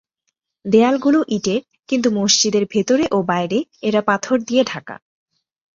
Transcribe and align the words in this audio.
দেয়ালগুলো 0.65 1.19
ইটের 1.27 1.61
কিন্তু 1.87 2.07
মসজিদের 2.11 2.63
ভেতরে 2.65 3.05
ও 3.11 3.17
বাইরে 3.23 3.57
এরা 3.81 4.01
পাথর 4.01 4.37
দিয়ে 4.39 4.63
ঢাকা। 4.63 4.95